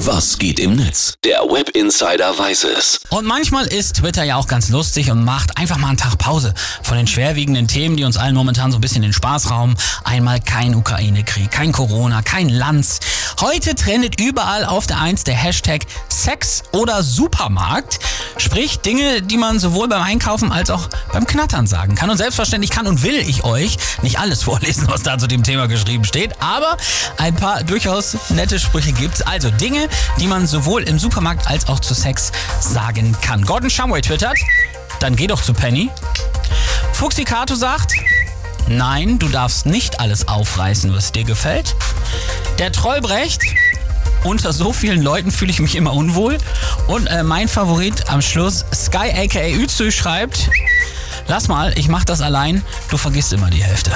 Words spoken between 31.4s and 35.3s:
als auch zu Sex sagen kann. Gordon Shumway twittert, dann geh